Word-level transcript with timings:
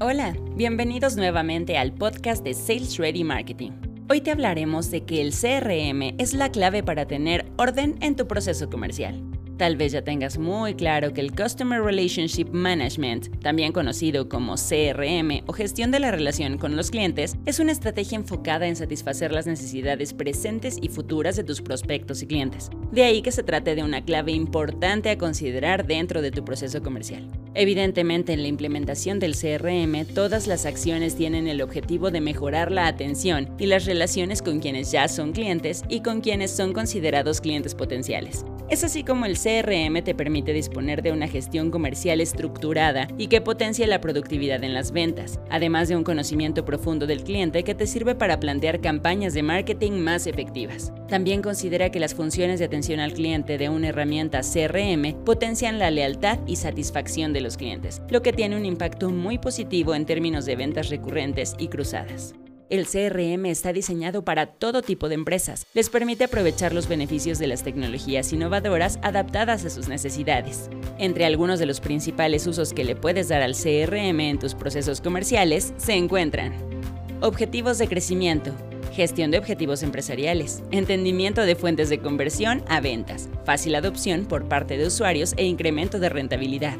Hola, 0.00 0.36
bienvenidos 0.56 1.16
nuevamente 1.16 1.78
al 1.78 1.92
podcast 1.92 2.42
de 2.42 2.52
Sales 2.52 2.96
Ready 2.98 3.22
Marketing. 3.22 3.70
Hoy 4.10 4.20
te 4.20 4.32
hablaremos 4.32 4.90
de 4.90 5.04
que 5.04 5.20
el 5.20 5.30
CRM 5.30 6.16
es 6.18 6.34
la 6.34 6.50
clave 6.50 6.82
para 6.82 7.06
tener 7.06 7.46
orden 7.58 7.94
en 8.00 8.16
tu 8.16 8.26
proceso 8.26 8.68
comercial. 8.68 9.22
Tal 9.56 9.76
vez 9.76 9.92
ya 9.92 10.02
tengas 10.02 10.36
muy 10.36 10.74
claro 10.74 11.12
que 11.12 11.20
el 11.20 11.32
Customer 11.32 11.80
Relationship 11.80 12.48
Management, 12.50 13.40
también 13.40 13.70
conocido 13.70 14.28
como 14.28 14.56
CRM 14.56 15.44
o 15.46 15.52
gestión 15.52 15.92
de 15.92 16.00
la 16.00 16.10
relación 16.10 16.58
con 16.58 16.74
los 16.74 16.90
clientes, 16.90 17.36
es 17.46 17.60
una 17.60 17.70
estrategia 17.70 18.16
enfocada 18.16 18.66
en 18.66 18.74
satisfacer 18.74 19.30
las 19.30 19.46
necesidades 19.46 20.12
presentes 20.12 20.76
y 20.82 20.88
futuras 20.88 21.36
de 21.36 21.44
tus 21.44 21.62
prospectos 21.62 22.20
y 22.20 22.26
clientes. 22.26 22.68
De 22.90 23.04
ahí 23.04 23.22
que 23.22 23.30
se 23.30 23.44
trate 23.44 23.76
de 23.76 23.84
una 23.84 24.04
clave 24.04 24.32
importante 24.32 25.08
a 25.10 25.18
considerar 25.18 25.86
dentro 25.86 26.20
de 26.20 26.32
tu 26.32 26.44
proceso 26.44 26.82
comercial. 26.82 27.30
Evidentemente, 27.56 28.32
en 28.32 28.42
la 28.42 28.48
implementación 28.48 29.20
del 29.20 29.36
CRM, 29.36 30.06
todas 30.12 30.48
las 30.48 30.66
acciones 30.66 31.14
tienen 31.14 31.46
el 31.46 31.62
objetivo 31.62 32.10
de 32.10 32.20
mejorar 32.20 32.72
la 32.72 32.88
atención 32.88 33.48
y 33.58 33.66
las 33.66 33.84
relaciones 33.84 34.42
con 34.42 34.58
quienes 34.58 34.90
ya 34.90 35.06
son 35.06 35.32
clientes 35.32 35.82
y 35.88 36.00
con 36.00 36.20
quienes 36.20 36.50
son 36.50 36.72
considerados 36.72 37.40
clientes 37.40 37.76
potenciales. 37.76 38.44
Es 38.70 38.82
así 38.82 39.04
como 39.04 39.26
el 39.26 39.38
CRM 39.38 40.02
te 40.02 40.14
permite 40.14 40.52
disponer 40.52 41.02
de 41.02 41.12
una 41.12 41.28
gestión 41.28 41.70
comercial 41.70 42.20
estructurada 42.20 43.06
y 43.18 43.28
que 43.28 43.40
potencia 43.40 43.86
la 43.86 44.00
productividad 44.00 44.64
en 44.64 44.74
las 44.74 44.90
ventas, 44.90 45.38
además 45.48 45.88
de 45.88 45.96
un 45.96 46.02
conocimiento 46.02 46.64
profundo 46.64 47.06
del 47.06 47.22
cliente 47.22 47.62
que 47.62 47.74
te 47.74 47.86
sirve 47.86 48.16
para 48.16 48.40
plantear 48.40 48.80
campañas 48.80 49.34
de 49.34 49.42
marketing 49.42 49.92
más 49.92 50.26
efectivas. 50.26 50.92
También 51.14 51.42
considera 51.42 51.90
que 51.90 52.00
las 52.00 52.12
funciones 52.12 52.58
de 52.58 52.64
atención 52.64 52.98
al 52.98 53.12
cliente 53.12 53.56
de 53.56 53.68
una 53.68 53.90
herramienta 53.90 54.40
CRM 54.40 55.24
potencian 55.24 55.78
la 55.78 55.92
lealtad 55.92 56.40
y 56.44 56.56
satisfacción 56.56 57.32
de 57.32 57.40
los 57.40 57.56
clientes, 57.56 58.02
lo 58.10 58.20
que 58.20 58.32
tiene 58.32 58.56
un 58.56 58.66
impacto 58.66 59.10
muy 59.10 59.38
positivo 59.38 59.94
en 59.94 60.06
términos 60.06 60.44
de 60.44 60.56
ventas 60.56 60.88
recurrentes 60.88 61.54
y 61.56 61.68
cruzadas. 61.68 62.34
El 62.68 62.88
CRM 62.88 63.46
está 63.46 63.72
diseñado 63.72 64.24
para 64.24 64.46
todo 64.46 64.82
tipo 64.82 65.08
de 65.08 65.14
empresas. 65.14 65.64
Les 65.72 65.88
permite 65.88 66.24
aprovechar 66.24 66.74
los 66.74 66.88
beneficios 66.88 67.38
de 67.38 67.46
las 67.46 67.62
tecnologías 67.62 68.32
innovadoras 68.32 68.98
adaptadas 69.00 69.64
a 69.64 69.70
sus 69.70 69.86
necesidades. 69.86 70.68
Entre 70.98 71.26
algunos 71.26 71.60
de 71.60 71.66
los 71.66 71.80
principales 71.80 72.44
usos 72.48 72.72
que 72.72 72.82
le 72.82 72.96
puedes 72.96 73.28
dar 73.28 73.42
al 73.42 73.54
CRM 73.54 74.18
en 74.18 74.40
tus 74.40 74.56
procesos 74.56 75.00
comerciales 75.00 75.74
se 75.76 75.92
encuentran 75.92 76.74
objetivos 77.20 77.78
de 77.78 77.86
crecimiento, 77.86 78.52
gestión 78.94 79.30
de 79.30 79.38
objetivos 79.38 79.82
empresariales, 79.82 80.62
entendimiento 80.70 81.42
de 81.42 81.56
fuentes 81.56 81.90
de 81.90 81.98
conversión 81.98 82.62
a 82.68 82.80
ventas, 82.80 83.28
fácil 83.44 83.74
adopción 83.74 84.24
por 84.24 84.48
parte 84.48 84.78
de 84.78 84.86
usuarios 84.86 85.34
e 85.36 85.44
incremento 85.44 85.98
de 85.98 86.08
rentabilidad, 86.08 86.76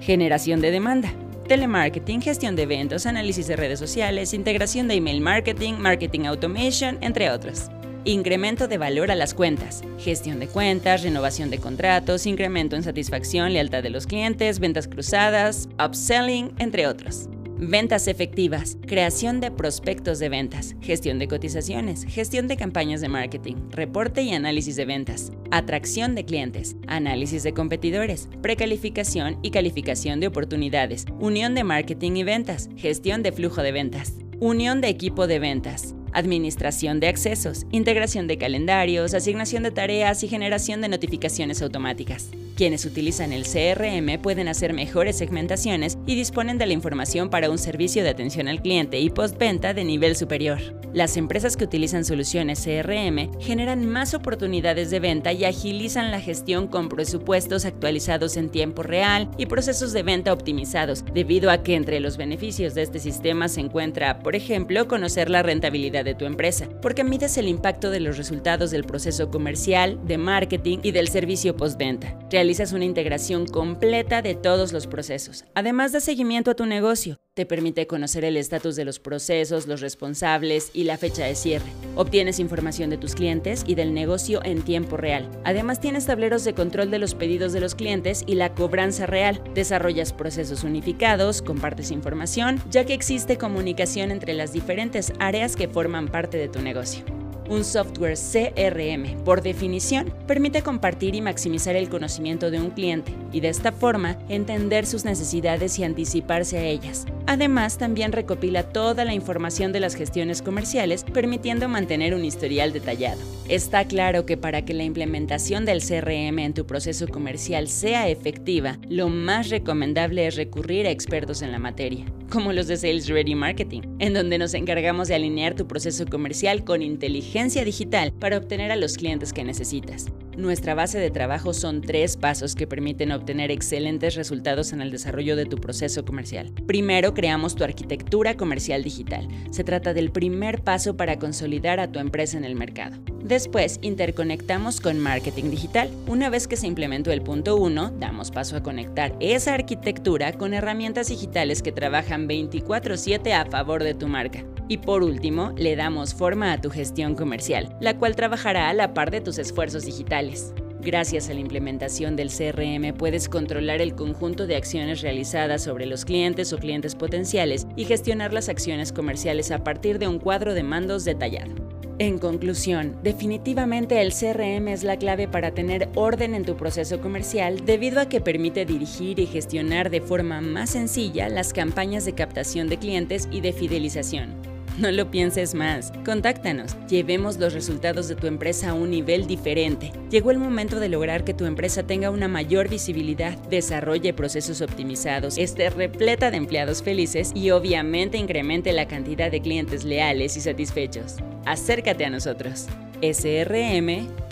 generación 0.00 0.60
de 0.60 0.70
demanda, 0.70 1.12
telemarketing, 1.46 2.20
gestión 2.20 2.56
de 2.56 2.62
eventos, 2.62 3.06
análisis 3.06 3.46
de 3.46 3.56
redes 3.56 3.78
sociales, 3.78 4.34
integración 4.34 4.88
de 4.88 4.94
email 4.94 5.20
marketing, 5.20 5.74
marketing 5.74 6.26
automation, 6.26 6.98
entre 7.00 7.30
otros. 7.30 7.70
Incremento 8.04 8.68
de 8.68 8.78
valor 8.78 9.10
a 9.10 9.14
las 9.14 9.34
cuentas, 9.34 9.82
gestión 9.98 10.38
de 10.38 10.46
cuentas, 10.46 11.02
renovación 11.02 11.50
de 11.50 11.58
contratos, 11.58 12.26
incremento 12.26 12.76
en 12.76 12.82
satisfacción, 12.82 13.52
lealtad 13.52 13.82
de 13.82 13.90
los 13.90 14.06
clientes, 14.06 14.60
ventas 14.60 14.88
cruzadas, 14.88 15.68
upselling, 15.78 16.52
entre 16.58 16.86
otros. 16.86 17.28
Ventas 17.60 18.06
efectivas, 18.06 18.78
creación 18.86 19.40
de 19.40 19.50
prospectos 19.50 20.20
de 20.20 20.28
ventas, 20.28 20.76
gestión 20.80 21.18
de 21.18 21.26
cotizaciones, 21.26 22.04
gestión 22.04 22.46
de 22.46 22.56
campañas 22.56 23.00
de 23.00 23.08
marketing, 23.08 23.56
reporte 23.70 24.22
y 24.22 24.32
análisis 24.32 24.76
de 24.76 24.84
ventas, 24.84 25.32
atracción 25.50 26.14
de 26.14 26.24
clientes, 26.24 26.76
análisis 26.86 27.42
de 27.42 27.54
competidores, 27.54 28.28
precalificación 28.42 29.40
y 29.42 29.50
calificación 29.50 30.20
de 30.20 30.28
oportunidades, 30.28 31.04
unión 31.18 31.56
de 31.56 31.64
marketing 31.64 32.12
y 32.12 32.22
ventas, 32.22 32.70
gestión 32.76 33.24
de 33.24 33.32
flujo 33.32 33.60
de 33.60 33.72
ventas, 33.72 34.14
unión 34.38 34.80
de 34.80 34.88
equipo 34.88 35.26
de 35.26 35.40
ventas, 35.40 35.96
administración 36.12 37.00
de 37.00 37.08
accesos, 37.08 37.66
integración 37.70 38.26
de 38.26 38.38
calendarios, 38.38 39.14
asignación 39.14 39.62
de 39.62 39.70
tareas 39.70 40.22
y 40.22 40.28
generación 40.28 40.80
de 40.80 40.88
notificaciones 40.88 41.62
automáticas. 41.62 42.30
Quienes 42.56 42.84
utilizan 42.84 43.32
el 43.32 43.44
CRM 43.44 44.20
pueden 44.20 44.48
hacer 44.48 44.72
mejores 44.72 45.16
segmentaciones 45.16 45.96
y 46.06 46.16
disponen 46.16 46.58
de 46.58 46.66
la 46.66 46.72
información 46.72 47.30
para 47.30 47.50
un 47.50 47.58
servicio 47.58 48.02
de 48.02 48.10
atención 48.10 48.48
al 48.48 48.62
cliente 48.62 48.98
y 48.98 49.10
postventa 49.10 49.74
de 49.74 49.84
nivel 49.84 50.16
superior. 50.16 50.58
Las 50.98 51.16
empresas 51.16 51.56
que 51.56 51.62
utilizan 51.62 52.04
soluciones 52.04 52.64
CRM 52.64 53.40
generan 53.40 53.86
más 53.86 54.14
oportunidades 54.14 54.90
de 54.90 54.98
venta 54.98 55.32
y 55.32 55.44
agilizan 55.44 56.10
la 56.10 56.20
gestión 56.20 56.66
con 56.66 56.88
presupuestos 56.88 57.66
actualizados 57.66 58.36
en 58.36 58.48
tiempo 58.48 58.82
real 58.82 59.30
y 59.38 59.46
procesos 59.46 59.92
de 59.92 60.02
venta 60.02 60.32
optimizados, 60.32 61.04
debido 61.14 61.52
a 61.52 61.62
que 61.62 61.76
entre 61.76 62.00
los 62.00 62.16
beneficios 62.16 62.74
de 62.74 62.82
este 62.82 62.98
sistema 62.98 63.46
se 63.46 63.60
encuentra, 63.60 64.18
por 64.18 64.34
ejemplo, 64.34 64.88
conocer 64.88 65.30
la 65.30 65.44
rentabilidad 65.44 66.04
de 66.04 66.16
tu 66.16 66.24
empresa, 66.24 66.68
porque 66.82 67.04
mides 67.04 67.38
el 67.38 67.46
impacto 67.46 67.90
de 67.90 68.00
los 68.00 68.16
resultados 68.16 68.72
del 68.72 68.82
proceso 68.82 69.30
comercial, 69.30 70.00
de 70.04 70.18
marketing 70.18 70.78
y 70.82 70.90
del 70.90 71.06
servicio 71.06 71.54
postventa 71.54 72.18
realizas 72.28 72.72
una 72.72 72.86
integración 72.86 73.46
completa 73.46 74.20
de 74.20 74.34
todos 74.34 74.72
los 74.72 74.88
procesos, 74.88 75.44
además 75.54 75.92
de 75.92 76.00
seguimiento 76.00 76.50
a 76.50 76.56
tu 76.56 76.66
negocio. 76.66 77.20
Te 77.38 77.46
permite 77.46 77.86
conocer 77.86 78.24
el 78.24 78.36
estatus 78.36 78.74
de 78.74 78.84
los 78.84 78.98
procesos, 78.98 79.68
los 79.68 79.80
responsables 79.80 80.72
y 80.74 80.82
la 80.82 80.98
fecha 80.98 81.24
de 81.24 81.36
cierre. 81.36 81.70
Obtienes 81.94 82.40
información 82.40 82.90
de 82.90 82.98
tus 82.98 83.14
clientes 83.14 83.62
y 83.64 83.76
del 83.76 83.94
negocio 83.94 84.40
en 84.44 84.62
tiempo 84.62 84.96
real. 84.96 85.30
Además 85.44 85.80
tienes 85.80 86.04
tableros 86.04 86.42
de 86.42 86.54
control 86.54 86.90
de 86.90 86.98
los 86.98 87.14
pedidos 87.14 87.52
de 87.52 87.60
los 87.60 87.76
clientes 87.76 88.24
y 88.26 88.34
la 88.34 88.56
cobranza 88.56 89.06
real. 89.06 89.40
Desarrollas 89.54 90.12
procesos 90.12 90.64
unificados, 90.64 91.40
compartes 91.40 91.92
información, 91.92 92.60
ya 92.72 92.84
que 92.84 92.94
existe 92.94 93.38
comunicación 93.38 94.10
entre 94.10 94.34
las 94.34 94.52
diferentes 94.52 95.12
áreas 95.20 95.54
que 95.54 95.68
forman 95.68 96.08
parte 96.08 96.38
de 96.38 96.48
tu 96.48 96.60
negocio. 96.60 97.04
Un 97.48 97.64
software 97.64 98.18
CRM, 98.18 99.22
por 99.24 99.42
definición, 99.42 100.12
permite 100.26 100.62
compartir 100.62 101.14
y 101.14 101.20
maximizar 101.20 101.76
el 101.76 101.88
conocimiento 101.88 102.50
de 102.50 102.60
un 102.60 102.70
cliente 102.70 103.14
y 103.32 103.38
de 103.38 103.48
esta 103.48 103.70
forma 103.70 104.18
entender 104.28 104.86
sus 104.86 105.04
necesidades 105.04 105.78
y 105.78 105.84
anticiparse 105.84 106.58
a 106.58 106.64
ellas. 106.64 107.06
Además, 107.28 107.76
también 107.76 108.12
recopila 108.12 108.62
toda 108.62 109.04
la 109.04 109.12
información 109.12 109.70
de 109.70 109.80
las 109.80 109.94
gestiones 109.94 110.40
comerciales, 110.40 111.04
permitiendo 111.04 111.68
mantener 111.68 112.14
un 112.14 112.24
historial 112.24 112.72
detallado. 112.72 113.20
Está 113.50 113.84
claro 113.84 114.24
que 114.24 114.38
para 114.38 114.64
que 114.64 114.72
la 114.72 114.84
implementación 114.84 115.66
del 115.66 115.82
CRM 115.82 116.38
en 116.38 116.54
tu 116.54 116.64
proceso 116.64 117.06
comercial 117.06 117.68
sea 117.68 118.08
efectiva, 118.08 118.78
lo 118.88 119.10
más 119.10 119.50
recomendable 119.50 120.26
es 120.26 120.36
recurrir 120.36 120.86
a 120.86 120.90
expertos 120.90 121.42
en 121.42 121.52
la 121.52 121.58
materia, 121.58 122.06
como 122.30 122.54
los 122.54 122.66
de 122.66 122.78
Sales 122.78 123.08
Ready 123.08 123.34
Marketing, 123.34 123.82
en 123.98 124.14
donde 124.14 124.38
nos 124.38 124.54
encargamos 124.54 125.08
de 125.08 125.16
alinear 125.16 125.54
tu 125.54 125.68
proceso 125.68 126.06
comercial 126.06 126.64
con 126.64 126.80
inteligencia 126.80 127.62
digital 127.62 128.10
para 128.14 128.38
obtener 128.38 128.72
a 128.72 128.76
los 128.76 128.96
clientes 128.96 129.34
que 129.34 129.44
necesitas. 129.44 130.06
Nuestra 130.38 130.76
base 130.76 131.00
de 131.00 131.10
trabajo 131.10 131.52
son 131.52 131.80
tres 131.80 132.16
pasos 132.16 132.54
que 132.54 132.68
permiten 132.68 133.10
obtener 133.10 133.50
excelentes 133.50 134.14
resultados 134.14 134.72
en 134.72 134.80
el 134.80 134.92
desarrollo 134.92 135.34
de 135.34 135.46
tu 135.46 135.56
proceso 135.56 136.04
comercial. 136.04 136.52
Primero, 136.64 137.12
creamos 137.12 137.56
tu 137.56 137.64
arquitectura 137.64 138.36
comercial 138.36 138.84
digital. 138.84 139.26
Se 139.50 139.64
trata 139.64 139.94
del 139.94 140.12
primer 140.12 140.62
paso 140.62 140.96
para 140.96 141.18
consolidar 141.18 141.80
a 141.80 141.90
tu 141.90 141.98
empresa 141.98 142.38
en 142.38 142.44
el 142.44 142.54
mercado. 142.54 142.96
Después, 143.20 143.80
interconectamos 143.82 144.80
con 144.80 145.00
marketing 145.00 145.50
digital. 145.50 145.90
Una 146.06 146.30
vez 146.30 146.46
que 146.46 146.56
se 146.56 146.68
implementó 146.68 147.10
el 147.10 147.22
punto 147.22 147.56
1, 147.56 147.94
damos 147.98 148.30
paso 148.30 148.54
a 148.56 148.62
conectar 148.62 149.16
esa 149.18 149.54
arquitectura 149.54 150.34
con 150.34 150.54
herramientas 150.54 151.08
digitales 151.08 151.62
que 151.62 151.72
trabajan 151.72 152.28
24/7 152.28 153.32
a 153.32 153.44
favor 153.44 153.82
de 153.82 153.94
tu 153.94 154.06
marca. 154.06 154.44
Y 154.68 154.78
por 154.78 155.02
último, 155.02 155.52
le 155.56 155.76
damos 155.76 156.14
forma 156.14 156.52
a 156.52 156.60
tu 156.60 156.70
gestión 156.70 157.14
comercial, 157.14 157.74
la 157.80 157.96
cual 157.96 158.14
trabajará 158.14 158.68
a 158.68 158.74
la 158.74 158.92
par 158.92 159.10
de 159.10 159.22
tus 159.22 159.38
esfuerzos 159.38 159.86
digitales. 159.86 160.52
Gracias 160.80 161.28
a 161.28 161.34
la 161.34 161.40
implementación 161.40 162.14
del 162.14 162.30
CRM 162.30 162.96
puedes 162.96 163.28
controlar 163.28 163.80
el 163.80 163.94
conjunto 163.94 164.46
de 164.46 164.56
acciones 164.56 165.00
realizadas 165.00 165.62
sobre 165.64 165.86
los 165.86 166.04
clientes 166.04 166.52
o 166.52 166.58
clientes 166.58 166.94
potenciales 166.94 167.66
y 167.76 167.84
gestionar 167.84 168.32
las 168.32 168.48
acciones 168.48 168.92
comerciales 168.92 169.50
a 169.50 169.64
partir 169.64 169.98
de 169.98 170.06
un 170.06 170.18
cuadro 170.18 170.54
de 170.54 170.62
mandos 170.62 171.04
detallado. 171.04 171.52
En 171.98 172.18
conclusión, 172.18 172.96
definitivamente 173.02 174.00
el 174.00 174.12
CRM 174.12 174.68
es 174.68 174.84
la 174.84 174.98
clave 174.98 175.26
para 175.26 175.50
tener 175.50 175.88
orden 175.96 176.34
en 176.34 176.44
tu 176.44 176.56
proceso 176.56 177.00
comercial 177.00 177.66
debido 177.66 178.00
a 178.00 178.08
que 178.08 178.20
permite 178.20 178.64
dirigir 178.64 179.18
y 179.18 179.26
gestionar 179.26 179.90
de 179.90 180.00
forma 180.00 180.40
más 180.40 180.70
sencilla 180.70 181.28
las 181.28 181.52
campañas 181.52 182.04
de 182.04 182.12
captación 182.14 182.68
de 182.68 182.78
clientes 182.78 183.28
y 183.32 183.40
de 183.40 183.52
fidelización. 183.52 184.57
No 184.78 184.90
lo 184.92 185.10
pienses 185.10 185.54
más. 185.54 185.92
Contáctanos. 186.04 186.76
Llevemos 186.88 187.36
los 187.38 187.52
resultados 187.52 188.06
de 188.06 188.14
tu 188.14 188.28
empresa 188.28 188.70
a 188.70 188.74
un 188.74 188.90
nivel 188.90 189.26
diferente. 189.26 189.90
Llegó 190.10 190.30
el 190.30 190.38
momento 190.38 190.78
de 190.78 190.88
lograr 190.88 191.24
que 191.24 191.34
tu 191.34 191.46
empresa 191.46 191.82
tenga 191.82 192.10
una 192.10 192.28
mayor 192.28 192.68
visibilidad, 192.68 193.36
desarrolle 193.50 194.14
procesos 194.14 194.60
optimizados, 194.60 195.36
esté 195.36 195.70
repleta 195.70 196.30
de 196.30 196.36
empleados 196.36 196.82
felices 196.82 197.32
y 197.34 197.50
obviamente 197.50 198.18
incremente 198.18 198.72
la 198.72 198.86
cantidad 198.86 199.32
de 199.32 199.40
clientes 199.40 199.82
leales 199.84 200.36
y 200.36 200.40
satisfechos. 200.40 201.16
Acércate 201.44 202.04
a 202.04 202.10
nosotros. 202.10 202.66
srm.mx 203.02 204.28